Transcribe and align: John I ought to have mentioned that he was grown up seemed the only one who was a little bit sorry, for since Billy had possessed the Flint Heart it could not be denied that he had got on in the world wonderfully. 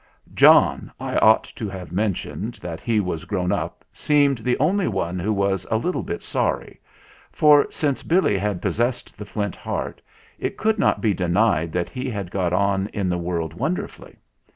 John 0.33 0.91
I 0.99 1.15
ought 1.17 1.43
to 1.43 1.69
have 1.69 1.91
mentioned 1.91 2.55
that 2.55 2.81
he 2.81 2.99
was 2.99 3.25
grown 3.25 3.51
up 3.51 3.85
seemed 3.93 4.39
the 4.39 4.57
only 4.57 4.87
one 4.87 5.19
who 5.19 5.31
was 5.31 5.63
a 5.69 5.77
little 5.77 6.01
bit 6.01 6.23
sorry, 6.23 6.81
for 7.31 7.67
since 7.69 8.01
Billy 8.01 8.35
had 8.39 8.63
possessed 8.63 9.15
the 9.15 9.25
Flint 9.25 9.55
Heart 9.55 10.01
it 10.39 10.57
could 10.57 10.79
not 10.79 11.01
be 11.01 11.13
denied 11.13 11.71
that 11.73 11.89
he 11.89 12.09
had 12.09 12.31
got 12.31 12.51
on 12.51 12.87
in 12.93 13.09
the 13.09 13.19
world 13.19 13.53
wonderfully. 13.53 14.15